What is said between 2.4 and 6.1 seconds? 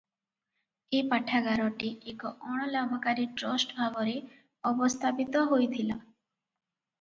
ଅଣ-ଲାଭକାରୀ trust ଭାବରେ ଅବସ୍ଥାପିତ ହୋଇଥିଲା।